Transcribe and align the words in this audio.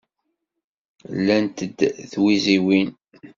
Llant-d 1.17 1.59
d 1.77 1.79
tiwiziwin. 2.11 2.89